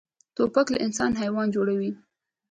توپک 0.35 0.67
له 0.73 0.77
انسان 0.85 1.11
حیوان 1.21 1.47
جوړوي. 1.55 1.91